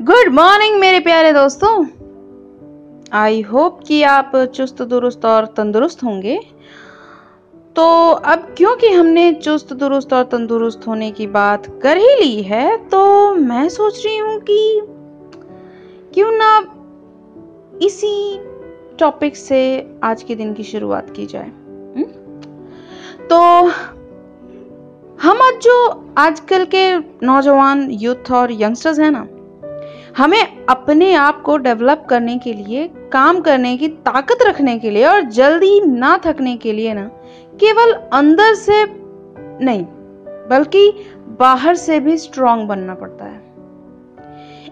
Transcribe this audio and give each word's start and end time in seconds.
Good 0.00 0.28
morning 0.32 0.80
मेरे 0.80 1.00
प्यारे 1.00 1.32
दोस्तों। 1.32 1.86
आई 3.12 3.40
होप 3.40 3.80
कि 3.88 4.02
आप 4.02 4.32
चुस्त, 4.36 4.82
दुरुस्त 4.82 5.24
और 5.24 5.46
तंदुरुस्त 5.46 6.04
होंगे। 6.04 6.40
तो 7.76 8.10
अब 8.10 8.54
क्योंकि 8.56 8.88
हमने 8.88 9.32
चुस्त, 9.32 9.72
दुरुस्त 9.72 10.12
और 10.12 10.22
तंदुरुस्त 10.22 10.86
होने 10.86 11.10
की 11.10 11.26
बात 11.26 11.80
कर 11.82 11.96
ही 11.96 12.14
ली 12.20 12.42
है 12.42 12.76
तो 12.76 13.34
मैं 13.34 13.68
सोच 13.68 14.06
रही 14.06 14.16
हूँ 14.16 14.40
कि 14.40 14.80
क्यों 16.14 16.30
ना 16.32 16.58
इसी 17.82 18.40
टॉपिक 18.98 19.36
से 19.36 19.90
आज 20.02 20.22
के 20.22 20.34
दिन 20.34 20.54
की 20.54 20.62
शुरुआत 20.62 21.10
की 21.10 21.26
जाए। 21.26 21.50
हुँ? 21.96 22.04
तो 23.28 23.38
हम 25.22 25.42
आज 25.42 25.60
जो 25.60 26.06
आजकल 26.18 26.64
के 26.64 26.98
नौजवान 27.26 27.88
यूथ 27.90 28.32
और 28.32 28.52
यंगस्टर्स 28.52 28.98
हैं 28.98 29.10
ना 29.10 29.26
हमें 30.16 30.66
अपने 30.66 31.12
आप 31.14 31.40
को 31.42 31.56
डेवलप 31.56 32.06
करने 32.10 32.36
के 32.38 32.52
लिए, 32.52 32.86
काम 33.12 33.40
करने 33.40 33.76
की 33.76 33.88
ताकत 33.88 34.42
रखने 34.42 34.78
के 34.78 34.90
लिए 34.90 35.04
और 35.06 35.20
जल्दी 35.30 35.80
ना 35.80 36.16
थकने 36.26 36.56
के 36.56 36.72
लिए 36.72 36.94
ना, 36.94 37.04
केवल 37.60 37.92
अंदर 38.12 38.54
से 38.54 38.84
नहीं, 39.64 39.84
बल्कि 40.50 40.90
बाहर 41.40 41.74
से 41.74 42.00
भी 42.00 42.16
स्ट्रांग 42.16 42.66
बनना 42.68 42.94
पड़ता 42.94 43.24
है। 43.24 43.38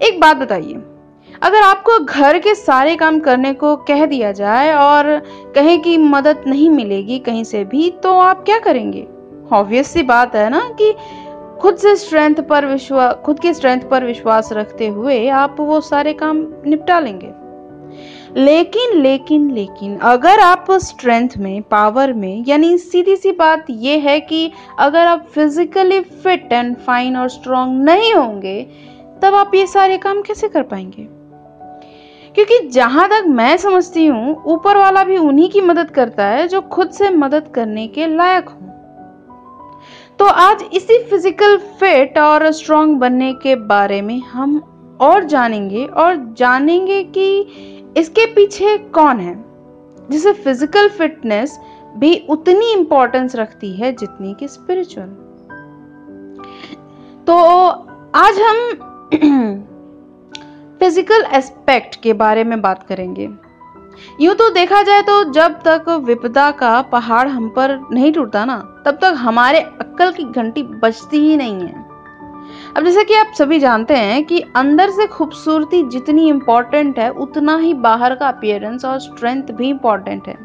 एक 0.02 0.20
बात 0.20 0.36
बताइए, 0.36 0.82
अगर 1.42 1.62
आपको 1.62 1.98
घर 1.98 2.38
के 2.38 2.54
सारे 2.54 2.96
काम 2.96 3.18
करने 3.20 3.52
को 3.54 3.76
कह 3.76 4.04
दिया 4.06 4.32
जाए 4.32 4.72
और 4.72 5.18
कहें 5.54 5.80
कि 5.82 5.96
मदद 5.98 6.44
नहीं 6.46 6.68
मिलेगी 6.70 7.18
कहीं 7.18 7.44
से 7.44 7.64
भी 7.64 7.90
तो 8.02 8.18
आप 8.18 8.44
क्या 8.44 8.58
करेंगे? 8.58 9.06
ऑब्वियस 9.52 9.86
सी 9.86 10.02
बात 10.02 10.34
है 10.36 10.48
ना 10.50 10.60
कि 10.80 10.94
खुद 11.60 11.76
से 11.76 11.96
स्ट्रेंथ 11.96 12.34
पर 12.34 12.66
विश्वास 12.66 13.14
खुद 13.14 13.40
की 13.40 13.54
स्ट्रेंथ 13.54 13.80
पर 13.90 14.04
विश्वास 14.04 14.52
रखते 14.52 14.88
हुए 14.88 15.28
आप 15.28 15.56
वो 15.60 15.80
सारे 15.80 16.12
काम 16.12 16.46
निपटा 16.66 17.00
लेंगे। 17.00 17.48
लेकिन 18.40 19.00
लेकिन 19.00 19.50
लेकिन, 19.50 19.98
अगर 19.98 20.40
आप 20.40 20.66
स्ट्रेंथ 20.70 21.28
में 21.38 21.62
पावर 21.62 22.12
में, 22.12 22.44
यानी 22.48 22.78
सीधी 22.78 23.16
सी 23.16 23.32
बात 23.32 23.66
यह 23.70 24.02
है 24.02 24.20
कि 24.20 24.52
अगर 24.78 25.06
आप 25.06 25.26
फिजिकली 25.34 26.00
फिट 26.00 26.52
एंड 26.52 26.76
फाइन 26.76 27.16
और 27.16 27.28
स्ट्रांग 27.28 27.82
नहीं 27.82 28.14
होंगे, 28.14 28.66
तब 29.22 29.34
आप 29.34 29.54
ये 29.54 29.66
सारे 29.66 29.98
काम 29.98 30.22
कैसे 30.22 30.48
कर 30.48 30.62
पाएँगे? 30.62 31.18
क्योंकि 32.34 32.68
जहाँ 32.68 33.08
तक 33.08 33.24
मैं 33.26 33.56
समझती 33.56 34.06
हूँ, 34.06 34.42
ऊपर 34.46 34.76
वाला 34.76 35.04
भी 35.04 35.16
उन्हीं 35.16 35.50
की 35.50 35.60
मदद 35.60 35.90
करता 35.90 36.24
है 36.24 36.48
जो 36.48 36.60
खुद 36.60 36.90
से 36.90 37.10
मदद 37.10 37.48
करने 37.54 37.86
के 37.86 38.06
लायक 38.06 38.48
हो। 38.48 38.67
तो 40.18 40.24
आज 40.24 40.62
इसी 40.74 40.98
फ़िज़िकल 41.10 41.56
फिट 41.80 42.16
और 42.18 42.50
स्ट्रांग 42.52 42.94
बनने 42.96 43.32
के 43.32 43.54
बारे 43.66 44.00
में 44.02 44.18
हम 44.22 44.58
और 45.00 45.24
जानेंगे 45.24 45.84
और 45.84 46.16
जानेंगे 46.38 47.02
कि 47.16 47.28
इसके 47.96 48.24
पीछे 48.34 48.76
कौन 48.94 49.20
है, 49.20 49.34
जिसे 50.10 50.32
फ़िज़िकल 50.34 50.88
फिटनेस 50.88 51.58
भी 51.96 52.14
उतनी 52.30 52.72
इंपॉर्टेंस 52.72 53.36
रखती 53.36 53.72
है 53.72 53.92
जितनी 53.92 54.34
कि 54.34 54.48
स्पिरिचुअल 54.48 55.08
तो 57.26 57.36
आज 58.16 58.40
हम 58.40 58.58
फ़िज़िकल 60.80 61.24
एस्पेक्ट 61.34 62.00
के 62.02 62.12
बारे 62.14 62.44
में 62.44 62.60
बात 62.60 62.82
करेंगे। 62.82 63.28
यूँ 64.20 64.34
तो 64.34 64.48
देखा 64.50 64.82
जाए 64.82 65.02
तो 65.02 65.22
जब 65.32 65.60
तक 65.66 65.88
विपदा 66.04 66.50
का 66.50 66.80
पहाड़ 66.82 67.28
हम 67.28 67.48
पर 67.48 67.78
नहीं 67.92 68.12
टूटता 68.12 68.44
ना, 68.44 68.56
तब 68.86 68.98
तक 69.02 69.14
हमारे 69.16 69.60
अक्कल 69.60 70.12
की 70.12 70.24
घंटी 70.24 70.62
बजती 70.62 71.18
ही 71.18 71.36
नहीं 71.36 71.60
है। 71.60 71.86
अब 72.76 72.84
जैसे 72.84 73.04
कि 73.04 73.14
आप 73.14 73.32
सभी 73.38 73.58
जानते 73.58 73.94
हैं 73.94 74.24
कि 74.24 74.40
अंदर 74.56 74.90
से 74.90 75.06
खूबसूरती 75.06 75.82
जितनी 75.88 76.28
इंपॉर्टेंट 76.28 76.98
है, 76.98 77.10
उतना 77.10 77.56
ही 77.56 77.74
बाहर 77.74 78.14
का 78.14 78.28
अपियरेंस 78.28 78.84
और 78.84 78.98
स्ट्रेंथ 78.98 79.42
भी 79.42 79.68
इंपॉर्टेंट 79.68 80.28
है। 80.28 80.36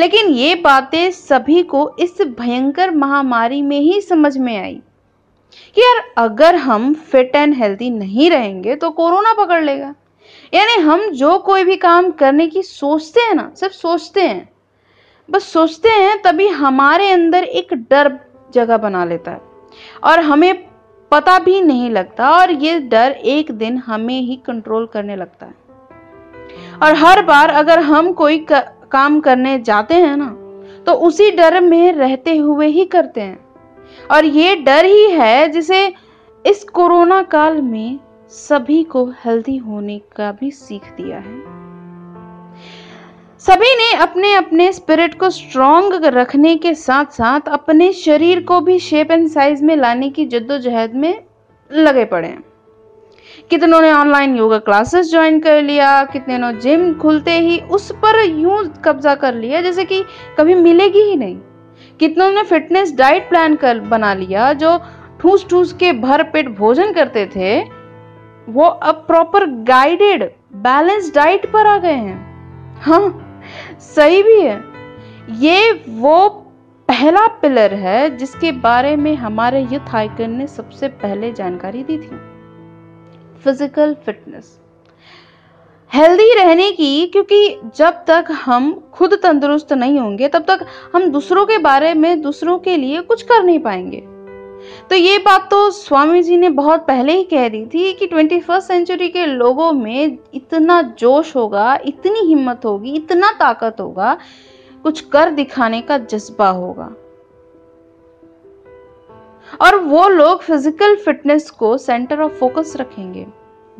लेकिन 0.00 0.26
ये 0.26 0.54
बातें 0.54 1.10
सभी 1.10 1.62
को 1.62 1.96
इस 1.98 2.22
भयंकर 2.40 2.90
महामारी 2.90 3.62
में 3.62 3.80
ही 3.80 4.00
समझ 4.00 4.36
में 4.38 4.56
आई 4.58 4.80
कि 5.76 5.80
यार 5.80 6.02
अगर 6.18 6.56
हम 6.56 6.92
फिट 6.94 7.36
एंड 7.36 7.54
हेल्थी 7.54 7.90
नहीं 7.90 8.30
रहेंगे 8.30 8.74
तो 8.76 8.90
कोरोना 8.90 9.32
पकड़ 9.34 9.62
लेगा। 9.64 9.94
यानी 10.52 10.80
हम 10.82 11.08
जो 11.12 11.38
कोई 11.38 11.64
भी 11.64 11.76
काम 11.76 12.10
करने 12.10 12.46
की 12.46 12.62
सोचते 12.62 13.20
हैं 13.20 13.34
ना 13.34 13.50
सिर्फ़ 13.56 13.74
सोचते 13.74 14.22
हैं 14.22 14.48
बस 15.28 15.44
सोचते 15.44 15.88
हैं 15.88 16.20
तभी 16.22 16.46
हमारे 16.48 17.10
अंदर 17.10 17.44
एक 17.44 17.74
डर 17.90 18.12
जगह 18.50 18.76
बना 18.76 19.04
लेता 19.04 19.30
है। 19.30 19.40
और 20.04 20.20
हमें 20.20 20.64
पता 21.12 21.38
भी 21.38 21.60
नहीं 21.60 21.90
लगता 21.90 22.30
और 22.30 22.50
ये 22.50 22.78
डर 22.80 23.12
एक 23.12 23.50
दिन 23.52 23.76
हमें 23.78 24.20
ही 24.20 24.36
कंट्रोल 24.36 24.86
करने 24.86 25.16
लगता 25.16 25.46
है। 25.46 25.54
और 26.82 26.94
हर 26.94 27.22
बार 27.22 27.50
अगर 27.50 27.78
हम 27.78 28.12
कोई 28.12 28.38
क, 28.52 28.60
काम 28.92 29.20
करने 29.20 29.58
जाते 29.58 29.94
हैं 29.94 30.16
ना 30.16 30.34
तो 30.86 30.92
उसी 31.06 31.30
डर 31.30 31.60
में 31.60 31.92
रहते 31.92 32.36
हुए 32.36 32.66
ही 32.66 32.84
करते 32.86 33.20
हैं। 33.20 33.38
और 34.10 34.24
ये 34.24 34.54
डर 34.56 34.84
ही 34.84 35.10
है 35.10 35.48
जिसे 35.48 35.86
इस 36.44 36.64
कोरोना 36.64 37.22
काल 37.22 37.60
में 37.62 37.98
सभी 38.30 38.82
को 38.82 39.04
हेल्दी 39.24 39.56
होने 39.56 40.00
का 40.16 40.32
भी 40.32 40.50
सीख 40.50 40.82
दिया 40.82 41.16
है। 41.16 41.40
सभी 43.38 43.76
ने 43.76 43.92
अपने 43.92 44.34
अपने 44.34 44.72
स्पिरिट 44.72 45.14
को 45.14 45.30
स्ट्रॉन्ग 45.30 46.04
रखने 46.04 46.56
के 46.56 46.74
साथ 46.74 47.04
साथ 47.04 47.40
अपने 47.48 47.92
शरीर 47.92 48.42
को 48.42 48.60
भी 48.60 48.78
शेप 48.78 49.10
एंड 49.10 49.28
साइज़ 49.28 49.64
में 49.64 49.76
लाने 49.76 50.10
की 50.10 50.26
जद्दोजहद 50.26 50.94
में 50.94 51.24
लगे 51.72 52.04
पड़े 52.04 52.28
हैं। 52.28 52.44
कितनों 53.50 53.80
ने 53.80 53.92
ऑनलाइन 53.92 54.36
योगा 54.36 54.58
क्लासेस 54.58 55.10
ज्वाइन 55.10 55.40
कर 55.40 55.62
लिया, 55.62 56.04
कितने 56.04 56.38
ने 56.38 56.52
जिम 56.52 56.94
खुलते 56.94 57.32
ही 57.32 57.60
उस 57.60 57.92
पर 57.92 58.24
यूँ 58.24 58.74
कब्जा 58.84 59.14
कर 59.14 59.34
लिया, 59.34 59.60
जैसे 59.60 59.84
कि 59.84 60.04
कभी 60.38 60.54
मिलेगी 60.54 61.02
ही 61.02 61.16
नहीं। 61.16 61.36
कितनों 62.00 62.30
ने 62.30 62.42
फिटनेस 62.42 62.96
डाइट 62.96 63.28
प्लान 63.28 63.56
कर 63.56 63.80
बना 63.80 64.14
लिया, 64.14 64.52
जो 64.52 64.80
ठूस 65.20 65.48
ठूस 65.48 65.72
के 65.72 65.92
भर 65.92 66.22
पेट 66.22 66.48
भोजन 66.48 66.92
करते 66.92 67.26
थे 67.26 67.77
वो 68.48 68.64
अब 68.64 69.04
प्रॉपर 69.06 69.46
गाइडेड 69.64 70.22
बैलेंस 70.56 71.12
डाइट 71.14 71.46
पर 71.52 71.66
आ 71.66 71.76
गए 71.78 71.92
हैं। 71.92 72.76
हाँ 72.80 73.78
सही 73.80 74.22
भी 74.22 74.40
है। 74.40 74.62
ये 75.38 75.72
वो 75.88 76.28
पहला 76.88 77.26
पिलर 77.40 77.74
है 77.74 78.16
जिसके 78.16 78.52
बारे 78.52 78.94
में 78.96 79.14
हमारे 79.14 79.60
युथ 79.62 79.94
आइकन 79.94 80.30
ने 80.30 80.46
सबसे 80.46 80.88
पहले 80.88 81.32
जानकारी 81.32 81.82
दी 81.82 81.98
थी। 81.98 82.16
फ़िज़िकल 83.44 83.94
फिटनेस 84.06 84.58
हेल्दी 85.90 86.32
रहने 86.34 86.70
की, 86.72 87.06
क्योंकि 87.06 87.60
जब 87.76 88.04
तक 88.06 88.24
हम 88.44 88.72
खुद 88.94 89.14
तंदुरुस्त 89.14 89.72
नहीं 89.72 89.98
होंगे, 90.00 90.28
तब 90.28 90.44
तक 90.48 90.66
हम 90.94 91.08
दूसरों 91.10 91.44
के 91.46 91.58
बारे 91.58 91.92
में, 91.94 92.20
दूसरों 92.22 92.58
के 92.58 92.76
लिए 92.76 93.00
कुछ 93.00 93.22
कर 93.22 93.42
नहीं 93.42 93.58
पाएँगे। 93.58 94.02
तो 94.90 94.94
ये 94.94 95.18
बात 95.18 95.50
तो 95.50 95.70
स्वामी 95.70 96.22
जी 96.22 96.36
ने 96.36 96.48
बहुत 96.48 96.86
पहले 96.86 97.12
ही 97.12 97.24
कह 97.24 97.48
दी 97.48 97.64
थी 97.66 97.92
कि 97.92 98.06
ट्वेंटी 98.06 98.40
फ़र्स्ट 98.40 98.68
सेंचुरी 98.68 99.08
के 99.08 99.26
लोगों 99.26 99.72
में 99.72 100.18
इतना 100.34 100.80
जोश 100.82 101.36
होगा, 101.36 101.78
इतनी 101.84 102.20
हिम्मत 102.20 102.60
होगी, 102.64 102.94
इतना 102.94 103.32
ताकत 103.32 103.76
होगा, 103.80 104.18
कुछ 104.82 105.00
कर 105.00 105.30
दिखाने 105.30 105.80
का 105.80 105.98
जज्बा 105.98 106.48
होगा। 106.48 106.90
और 109.60 109.76
वो 109.76 110.08
लोग 110.08 110.42
फ़िज़िकल 110.42 110.96
फिटनेस 110.96 111.50
को 111.50 111.76
सेंटर 111.78 112.20
ऑफ़ 112.20 112.32
फोकस 112.32 112.76
रखेंगे, 112.76 113.26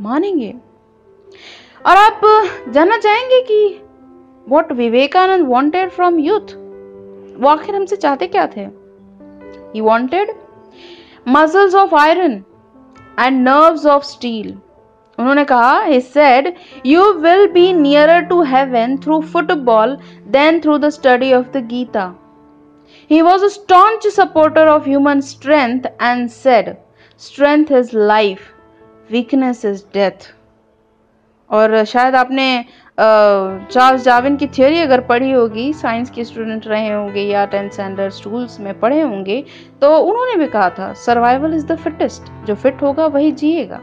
मानेंगे। 0.00 0.54
और 1.86 1.96
आप 1.96 2.20
जानना 2.68 2.98
चाहेंगे 2.98 3.40
कि 3.40 3.80
what 4.48 4.72
Vivekananda 4.72 5.46
wanted 5.46 5.90
from 5.90 6.18
youth 6.18 6.54
वो 7.40 7.48
आखिर 7.48 7.74
हमसे 7.74 7.96
चाहते 7.96 8.26
क्या 8.26 8.46
थे? 8.46 8.60
He 9.74 9.80
wanted 9.80 10.30
Muscles 11.27 11.75
of 11.75 11.93
iron 11.95 12.43
and 13.19 13.41
nerves 13.47 13.85
of 13.85 14.03
steel 14.03 14.53
उन्होंने 15.19 15.43
कहा 15.45 15.73
he 15.87 15.99
said 16.01 16.47
you 16.91 17.01
will 17.25 17.47
be 17.55 17.65
nearer 17.79 18.19
to 18.29 18.41
heaven 18.53 18.97
through 19.05 19.21
football 19.33 19.95
than 20.35 20.61
through 20.61 20.77
the 20.85 20.91
study 20.95 21.31
of 21.39 21.51
the 21.55 21.61
Gita. 21.73 22.05
He 23.07 23.21
was 23.21 23.43
a 23.43 23.49
staunch 23.49 24.07
supporter 24.15 24.65
of 24.75 24.85
human 24.85 25.21
strength 25.21 25.85
and 25.99 26.31
said, 26.31 26.77
Strength 27.17 27.71
is 27.71 27.93
life, 27.93 28.51
weakness 29.09 29.63
is 29.63 29.83
death. 29.83 30.31
और 31.50 31.84
शायद 31.84 32.14
आपने 32.14 32.64
Charles 33.00 34.04
Darwin 34.04 34.36
की 34.36 34.46
theory 34.46 34.80
अगर 34.80 35.00
पढ़ी 35.10 35.30
होगी 35.30 35.72
science 35.72 36.10
के 36.10 36.24
student 36.24 36.66
रहे 36.66 36.88
होंगे 36.88 37.22
या 37.22 37.44
टेंथ 37.52 37.70
स्टैंडर्ड 37.70 38.12
स्कूल्स 38.12 38.58
में 38.60 38.78
पढ़े 38.80 39.00
होंगे 39.00 39.44
तो 39.80 39.96
उन्होंने 39.98 40.36
भी 40.36 40.46
कहा 40.46 40.68
था 40.78 40.92
सर्वाइवल 41.04 41.54
इज़ 41.54 41.66
द 41.66 41.76
फिटेस्ट 41.78 42.32
जो 42.46 42.54
फिट 42.54 42.82
होगा 42.82 43.06
वही 43.06 43.32
जिएगा। 43.32 43.80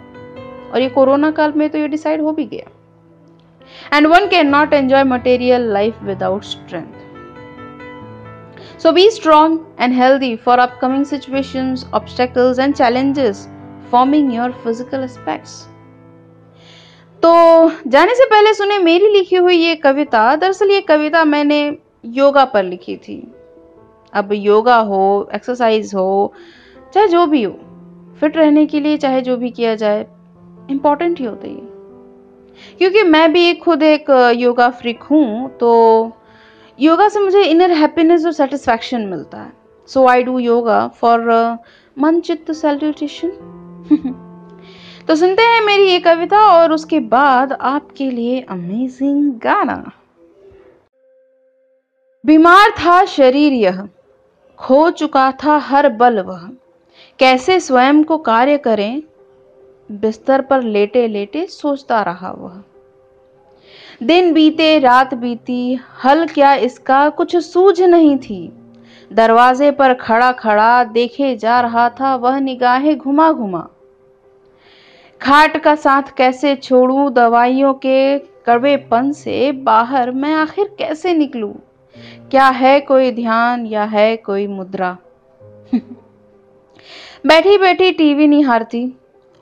और 0.73 0.81
ये 0.81 0.89
कोरोना 0.89 1.31
काल 1.31 1.53
में 1.57 1.69
तो 1.69 1.77
ये 1.77 1.87
डिसाइड 1.87 2.21
हो 2.21 2.31
भी 2.31 2.45
गया। 2.45 3.97
And 3.97 4.07
one 4.07 4.27
can 4.29 4.49
not 4.49 4.73
enjoy 4.73 5.03
material 5.03 5.71
life 5.73 6.03
without 6.03 6.43
strength 6.43 7.03
So 8.77 8.91
be 8.91 9.03
strong 9.09 9.53
and 9.77 9.93
healthy 9.93 10.29
for 10.37 10.55
upcoming 10.59 11.05
situations, 11.05 11.85
obstacles, 11.93 12.59
and 12.59 12.75
challenges 12.75 13.47
forming 13.91 14.29
your 14.29 14.47
physical 14.65 15.05
aspects. 15.05 15.53
तो 17.25 17.89
जाने 17.89 18.13
से 18.15 18.25
पहले 18.25 18.53
सुने 18.53 18.77
मेरी 18.77 19.07
लिखी 19.09 19.35
हुई 19.35 19.55
ये 19.55 19.75
कविता, 19.75 20.35
दरअसल 20.35 20.71
ये 20.71 20.81
कविता 20.81 21.23
मैंने 21.25 21.77
योगा 22.05 22.43
पर 22.45 22.63
लिखी 22.63 22.95
थी। 22.97 23.15
अब 24.13 24.33
योगा 24.33 24.75
हो 24.79 25.29
एक्सरसाइज 25.35 25.93
हो, 25.95 26.33
चाहे 26.93 27.07
जो 27.07 27.25
भी 27.25 27.41
हो 27.43 27.51
फिट 28.19 28.37
रहने 28.37 28.65
के 28.65 28.79
लिए 28.79 28.97
चाहे 28.97 29.21
जो 29.21 29.37
भी 29.37 29.49
किया 29.49 29.73
जाए 29.75 30.05
इंपॉर्टेंट 30.69 31.19
ही 31.19 31.25
होता 31.25 31.47
है 31.47 31.55
क्योंकि 32.77 33.03
मैं 33.03 33.31
भी 33.33 33.53
खुद 33.53 33.83
एक 33.83 34.09
योगा 34.35 34.69
फ्रिक 34.71 35.03
हूँ 35.03 35.49
तो 35.57 35.71
योगा 36.79 37.07
से 37.09 37.19
मुझे 37.19 37.43
इनर 37.43 37.71
हैप्पीनेस 37.71 38.25
और 38.25 38.31
सेटिस्फैक्शन 38.31 39.01
मिलता 39.01 39.37
है। 39.37 39.51
So 39.89 40.05
I 40.07 40.23
do 40.23 40.37
yoga 40.39 40.87
for 40.87 41.57
मन 41.97 42.19
चित्त 42.19 42.51
सेल्यूटेशन 42.51 44.21
तो 45.07 45.15
सुनते 45.15 45.41
हैं 45.41 45.61
मेरी 45.61 45.83
ये 45.83 45.99
कविता 45.99 46.39
और 46.39 46.71
उसके 46.73 46.99
बाद 46.99 47.53
आपके 47.53 48.11
लिए 48.11 48.41
अमेजिंग 48.41 49.33
गाना। 49.33 49.91
बीमार 52.25 52.69
था 52.69 53.05
शरीर 53.05 53.53
यह, 53.53 53.89
खो 54.57 54.91
चुका 54.91 55.31
था 55.31 55.57
हर 55.57 55.89
बल 55.89 56.19
वह। 56.19 56.49
कैसे 57.19 57.59
स्वयं 57.59 58.03
को 58.03 58.17
कार्य 58.17 58.57
करें, 58.57 59.03
बिस्तर 59.91 60.41
पर 60.41 60.61
लेटे 60.61 61.07
लेटे 61.07 61.45
सोचता 61.45 62.01
रहा 62.01 62.31
वह। 62.31 62.63
दिन 64.03 64.33
बीते, 64.33 64.79
रात 64.79 65.13
बीती, 65.13 65.79
हल 66.03 66.27
क्या 66.27 66.55
इसका 66.55 67.09
कुछ 67.09 67.35
सूझ 67.35 67.81
नहीं 67.81 68.17
थी। 68.17 68.53
दरवाजे 69.13 69.71
पर 69.71 69.93
खड़ा 69.93 70.31
खड़ा 70.31 70.83
देखे 70.83 71.35
जा 71.35 71.61
रहा 71.61 71.89
था 71.89 72.15
वह 72.15 72.39
निगाहें 72.39 72.97
घुमा 72.97 73.31
घुमा 73.31 73.67
खाट 75.21 75.57
का 75.57 75.75
साथ 75.75 76.03
कैसे 76.17 76.55
छोड़ू? 76.55 77.09
दवाइयों 77.09 77.73
के 77.73 78.19
कड़वेपन 78.19 79.11
से 79.11 79.51
बाहर 79.51 80.11
मैं 80.11 80.33
आखिर 80.33 80.75
कैसे 80.79 81.13
निकलूं? 81.13 81.53
क्या 82.31 82.47
है 82.47 82.79
कोई 82.79 83.11
ध्यान 83.11 83.65
या 83.65 83.83
है 83.83 84.15
कोई 84.17 84.47
मुद्रा? 84.47 84.97
बैठी 87.25 87.57
बैठी 87.57 87.91
टीवी 87.91 88.27
निहारती 88.27 88.97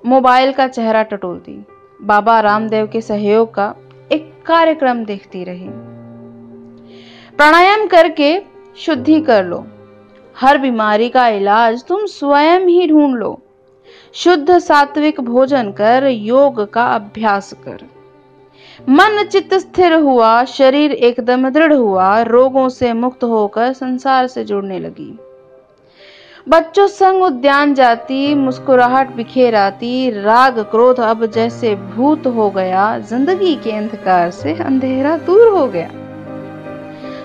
मोबाइल 0.06 0.54
का 0.54 0.68
चेहरा 0.68 1.04
टटोलती। 1.04 1.66
बाबा 2.02 2.40
रामदेव 2.40 2.88
के 2.88 3.02
सहयोग 3.02 3.54
का 3.54 3.76
एक 4.12 4.34
कार्यक्रम 4.46 5.06
देखती 5.06 5.44
रही। 5.44 5.68
प्राणायाम 7.38 7.88
करके 7.88 8.42
शुद्धि 8.78 9.22
कर 9.22 9.46
लो। 9.46 9.68
हर 10.38 10.58
बीमारी 10.58 11.10
का 11.10 11.28
इलाज 11.28 11.86
तुम 11.88 12.06
स्वयं 12.06 12.60
ही 12.60 12.88
ढूंढ 12.88 13.16
लो। 13.16 13.42
शुद्ध 14.16 14.58
सात्विक 14.58 15.22
भोजन 15.22 15.72
कर, 15.72 16.08
योग 16.08 16.72
का 16.72 16.84
अभ्यास 16.84 17.54
कर। 17.54 17.80
मन 18.90 19.24
चित्त 19.24 19.54
स्थिर 19.54 19.94
हुआ, 19.94 20.44
शरीर 20.44 20.92
एकदम 20.92 21.50
दृढ़ 21.50 21.74
हुआ, 21.74 22.22
रोगों 22.22 22.70
से 22.70 22.94
मुक्त 22.94 23.24
होकर 23.24 23.74
संसार 23.74 24.28
से 24.28 24.44
जुड़ने 24.44 24.80
लगी। 24.80 25.20
बच्चों 26.50 26.88
संग 26.88 27.24
उद्यान 27.24 27.74
जाती, 27.74 28.36
मुस्कुराहट 28.36 29.16
बिखेर 29.16 29.56
आती, 29.56 30.10
राग 30.10 30.60
क्रोध 30.60 31.00
अब 31.00 31.26
जैसे 31.26 31.76
भूत 31.76 32.28
हो 32.28 32.50
गया, 32.50 33.00
ज़िंदगी 33.00 33.56
के 33.56 33.72
अंधकार 33.72 34.32
से 34.32 34.54
अंधेरा 34.54 35.18
दूर 35.18 35.48
हो 35.48 35.68
गया। 35.68 35.90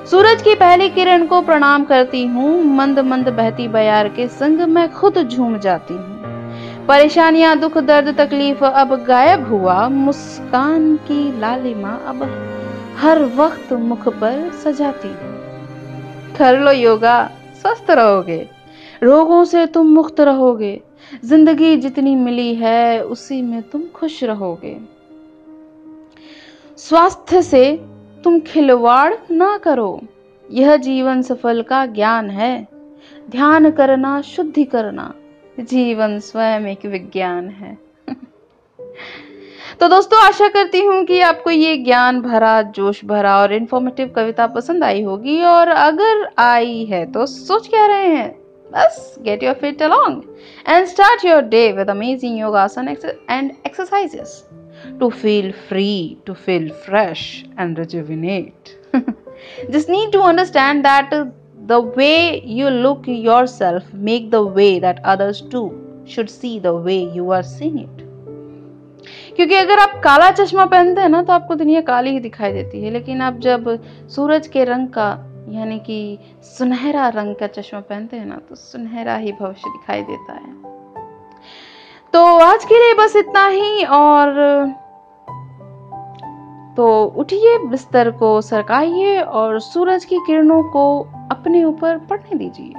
सूरज 0.04 0.42
की 0.42 0.54
पहली 0.54 0.88
किरण 0.88 1.26
को 1.26 1.40
प्रणाम 1.42 1.84
करती 1.84 2.26
हूँ, 2.26 2.64
मंद 2.64 2.98
मंद 2.98 3.28
बहती 3.28 3.68
बयार 3.68 4.08
के 4.08 4.28
संग 4.28 4.60
मैं 4.60 4.92
खुद 4.92 5.28
झूम 5.28 5.58
जाती 5.58 5.94
हूँ। 5.94 6.17
परेशानियाँ, 6.88 7.58
दुख, 7.58 7.78
दर्द, 7.78 8.20
तकलीफ़ 8.20 8.64
अब 8.64 9.04
गायब 9.04 9.48
हुआ। 9.48 9.88
मुस्कान 9.88 10.96
की 10.96 11.40
लालिमा 11.40 11.90
अब 11.90 12.22
हर 12.98 13.24
वक्त 13.24 13.72
मुख 13.72 14.08
पर 14.08 14.50
सजाती। 14.64 15.14
कर 16.36 16.60
लो 16.60 16.70
योगा, 16.70 17.30
स्वस्थ 17.62 17.90
रहोगे। 17.90 18.48
रोगों 19.02 19.44
से 19.44 19.66
तुम 19.66 19.86
मुक्त 19.86 20.20
रहोगे। 20.20 20.82
ज़िंदगी 21.24 21.76
जितनी 21.76 22.16
मिली 22.16 22.54
है, 22.54 23.04
उसी 23.04 23.42
में 23.42 23.62
तुम 23.62 23.82
खुश 23.94 24.24
रहोगे। 24.24 24.78
स्वास्थ्य 26.76 27.42
से 27.42 27.84
तुम 28.24 28.40
खिलवाड़ 28.40 29.14
ना 29.30 29.58
करो। 29.58 30.00
यह 30.50 30.76
जीवन 30.76 31.22
सफल 31.22 31.62
का 31.62 31.86
ज्ञान 31.86 32.30
है। 32.30 32.68
ध्यान 33.30 33.70
करना, 33.70 34.20
शुद्धि 34.20 34.64
करना। 34.64 35.14
जीवन 35.60 36.18
स्वयं 36.20 36.66
एक 36.66 36.86
विज्ञान 36.86 37.48
है। 37.48 37.76
तो 39.80 39.88
दोस्तों, 39.88 40.18
आशा 40.18 40.48
करती 40.48 40.80
हूँ 40.84 41.04
कि 41.04 41.20
आपको 41.20 41.50
ये 41.50 41.76
ज्ञान 41.76 42.20
भरा, 42.20 42.60
जोश 42.62 43.04
भरा 43.04 43.36
और 43.38 43.52
इन्फॉर्मेटिव 43.52 44.08
कविता 44.16 44.46
पसंद 44.46 44.84
आई 44.84 45.02
होगी। 45.02 45.40
और 45.42 45.68
अगर 45.68 46.28
आई 46.38 46.84
है 46.84 47.04
तो 47.12 47.26
सोच 47.26 47.68
क्या 47.68 47.86
रहे 47.86 48.06
हैं? 48.06 48.30
बस 48.72 49.14
get 49.18 49.42
your 49.42 49.54
fit 49.54 49.82
along 49.82 50.22
and 50.68 50.86
start 50.86 51.24
your 51.24 51.42
day 51.42 51.70
with 51.72 51.90
amazing 51.90 52.38
yoga 52.38 52.56
asana 52.56 52.88
and 53.30 53.50
exercises 53.66 54.44
to 55.00 55.08
feel 55.10 55.50
free 55.68 56.16
to 56.26 56.34
feel 56.34 56.68
fresh 56.86 57.44
and 57.60 57.78
rejuvenate 57.78 58.76
just 59.70 59.90
need 59.90 60.12
to 60.12 60.20
understand 60.20 60.82
that 60.82 61.14
the 61.68 61.80
way 61.96 62.42
you 62.58 62.68
look 62.70 63.06
yourself, 63.06 63.84
make 63.92 64.30
the 64.30 64.42
way 64.42 64.78
that 64.80 65.00
others 65.04 65.40
too 65.54 65.66
should 66.06 66.30
see 66.30 66.58
the 66.58 66.74
way 66.74 67.00
you 67.14 67.30
are 67.30 67.42
seeing 67.42 67.78
it. 67.78 68.04
क्योंकि 69.36 69.54
अगर 69.54 69.78
आप 69.78 70.00
काला 70.04 70.30
चश्मा 70.30 70.64
पहनते 70.66 71.00
हैं 71.00 71.08
ना 71.08 71.22
तो 71.22 71.32
आपको 71.32 71.54
दुनिया 71.54 71.80
काली 71.88 72.10
ही 72.10 72.20
दिखाई 72.20 72.52
देती 72.52 72.82
है 72.84 72.90
लेकिन 72.90 73.20
आप 73.22 73.38
जब 73.40 73.68
सूरज 74.14 74.46
के 74.46 74.64
रंग 74.64 74.88
का, 74.88 75.08
यानी 75.50 75.78
कि 75.78 76.18
सुनहरा 76.56 77.08
रंग 77.16 77.34
का 77.40 77.46
चश्मा 77.46 77.80
पहनते 77.80 78.16
हैं 78.16 78.26
ना 78.26 78.40
तो 78.48 78.54
सुनहरा 78.54 79.16
ही 79.16 79.32
भविष्य 79.40 79.70
दिखाई 79.70 80.02
देता 80.10 80.32
है 80.32 80.52
तो 82.12 82.24
आज 82.40 82.64
के 82.64 82.78
लिए 82.78 82.94
बस 83.04 83.16
इतना 83.16 83.46
ही, 83.46 83.84
और 83.84 84.28
तो 86.78 87.04
उठिए, 87.04 87.58
बिस्तर 87.58 88.10
को 88.10 88.40
सरकाइए 88.40 89.20
और 89.20 89.60
सूरज 89.60 90.04
की 90.04 90.16
किरणों 90.16 90.62
को 90.62 91.00
अपने 91.30 91.64
ऊपर 91.64 91.96
पड़ने 91.98 92.38
दीजिए। 92.38 92.74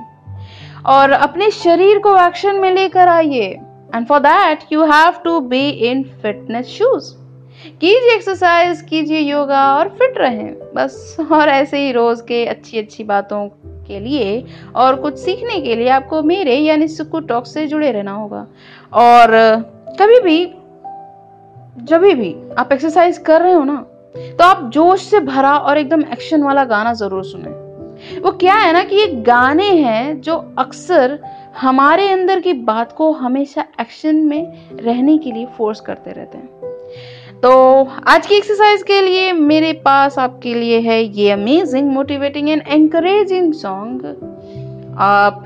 और 0.86 1.12
अपने 1.12 1.52
शरीर 1.52 2.00
को 2.00 2.28
एक्शन 2.28 2.56
में 2.56 2.72
लेकर 2.72 3.08
आइए। 3.08 3.60
And 3.96 4.08
for 4.08 4.20
that 4.20 4.60
you 4.72 4.84
have 4.84 5.14
to 5.24 5.40
be 5.40 5.70
in 5.70 6.04
fitness 6.04 6.68
shoes 6.68 7.14
कीजिए 7.70 8.16
एक्सरसाइज 8.16 8.82
कीजिए 8.82 9.20
योगा 9.20 9.76
और 9.76 9.90
फिट 9.90 10.18
रहें। 10.18 10.54
बस, 10.76 11.18
और 11.32 11.50
ऐसे 11.50 11.78
ही 11.78 11.92
रोज 11.92 12.22
के 12.22 12.46
अच्छी 12.46 12.80
अच्छी 12.80 13.04
बातों 13.04 13.48
के 13.88 14.00
लिए 14.00 14.46
और 14.76 14.96
कुछ 14.96 15.18
सीखने 15.18 15.62
के 15.62 15.76
लिए 15.76 15.90
आपको 15.90 16.24
मेरे 16.24 16.56
यानी 16.56 16.88
सुकू 16.88 17.20
टॉक 17.20 17.46
से 17.46 17.68
जुड़े 17.68 17.92
रहना 17.92 18.12
होगा। 18.12 18.48
और 18.94 19.28
कभी 20.02 20.20
भी, 20.20 20.46
जब 21.84 22.02
भी 22.02 22.36
आप 22.58 22.72
एक्सरसाइज 22.72 23.18
कर 23.18 23.42
रहे 23.42 23.54
हो 23.54 23.64
ना 23.64 23.86
तो 24.16 24.44
आप 24.44 24.70
जोश 24.74 25.02
से 25.02 25.20
भरा 25.20 25.58
और 25.58 25.78
एकदम 25.78 26.02
एक्शन 26.04 26.44
वाला 26.44 26.64
गाना 26.66 26.94
ज़रूर 26.94 27.24
सुने। 27.24 27.50
वो 28.20 28.32
क्या 28.32 28.56
है 28.56 28.72
ना 28.74 28.84
कि 28.84 28.96
ये 28.96 29.08
गाने 29.24 29.70
हैं 29.72 30.22
जो 30.22 30.36
अक्सर 30.60 31.20
हमारे 31.62 32.08
अंदर 32.10 32.40
की 32.40 32.54
बात 32.54 32.92
को 32.92 33.12
हमेशा 33.12 33.66
एक्शन 33.82 34.16
में 34.16 34.78
रहने 34.82 35.18
के 35.18 35.32
लिए 35.32 35.46
फोर्स 35.58 35.80
करते 35.80 36.12
रहते 36.12 36.38
हैं। 36.38 37.40
तो 37.42 37.52
आज 38.08 38.28
की 38.28 38.36
एक्सरसाइज 38.36 38.84
के 38.84 39.02
लिए 39.02 39.32
मेरे 39.34 39.72
पास 39.86 40.18
आपके 40.20 40.54
लिए 40.54 40.80
है 40.80 41.02
ये 41.04 41.30
amazing 41.32 41.92
motivating 41.92 42.50
and 42.50 42.64
encouraging 42.68 43.54
song 43.54 44.06
आप 45.00 45.44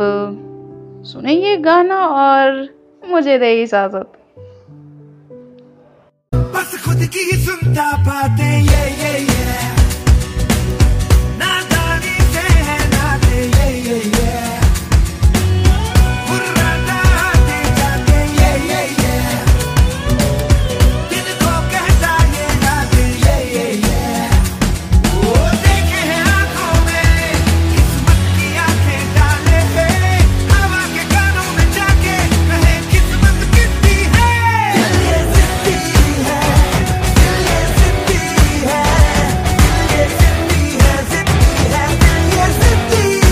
सुने 1.06 1.34
ये 1.34 1.58
गाना 1.58 2.00
और 2.08 2.68
मुझे 3.04 3.38
दे 3.38 3.52
इजाज़त। 3.64 4.12
बस 6.64 6.84
खुद 6.84 7.02
की 7.14 7.26
सुनता 7.44 7.92
बातें 8.06 8.56
ये 8.62 8.84
ये 9.00 9.33